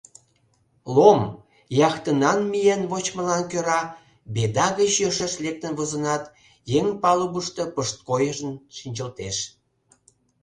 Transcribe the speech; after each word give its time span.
Лом, 0.95 1.21
яхтынан 1.87 2.39
миен 2.51 2.81
вочмылан 2.91 3.43
кӧра 3.51 3.81
«Беда» 4.33 4.67
гыч 4.79 4.93
йӧршеш 5.01 5.33
лектын 5.43 5.73
возынат, 5.79 6.23
еҥ 6.79 6.87
палубышто 7.01 7.63
пышткойшын 7.75 8.53
шинчылтеш. 8.77 9.37